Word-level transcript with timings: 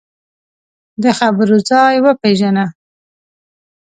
د 1.03 1.05
خبرو 1.17 1.57
ځای 1.69 1.95
وپېژنه 2.05 2.65